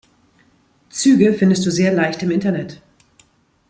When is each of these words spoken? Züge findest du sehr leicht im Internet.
Züge 0.89 1.31
findest 1.35 1.63
du 1.63 1.69
sehr 1.69 1.93
leicht 1.93 2.23
im 2.23 2.31
Internet. 2.31 2.81